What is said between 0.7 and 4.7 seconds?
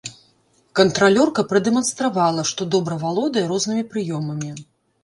Кантралёрка прадэманстравала, што добра валодае рознымі прыёмамі.